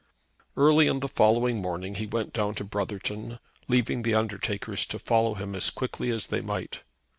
[0.57, 5.35] Early on the following morning he went down to Brotherton, leaving the undertakers to follow
[5.35, 6.81] him as quickly as they might.